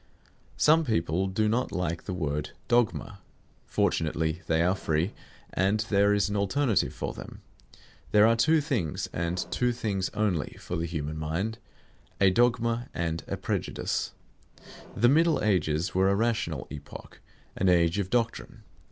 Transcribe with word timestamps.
Some 0.57 0.83
people 0.83 1.27
do 1.27 1.47
not 1.47 1.71
like 1.71 2.05
the 2.05 2.13
word 2.15 2.53
"dogma." 2.67 3.19
Fortunately 3.67 4.41
they 4.47 4.63
are 4.63 4.73
free, 4.73 5.13
and 5.53 5.81
there 5.91 6.11
is 6.11 6.27
an 6.27 6.35
alternative 6.35 6.91
for 6.91 7.13
them. 7.13 7.41
There 8.11 8.25
are 8.25 8.35
two 8.35 8.61
things, 8.61 9.07
and 9.13 9.37
two 9.51 9.71
things 9.71 10.09
only, 10.15 10.57
for 10.59 10.75
the 10.75 10.87
human 10.87 11.19
mind, 11.19 11.59
a 12.19 12.31
dogma 12.31 12.89
and 12.95 13.23
a 13.27 13.37
prejudice. 13.37 14.13
The 14.97 15.07
Middle 15.07 15.43
Ages 15.43 15.93
were 15.93 16.09
a 16.09 16.15
rational 16.15 16.65
epoch, 16.71 17.21
an 17.55 17.69
age 17.69 17.99
of 17.99 18.09
doctrine. 18.09 18.63